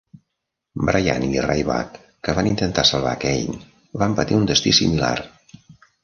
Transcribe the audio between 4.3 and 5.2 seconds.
un destí similar.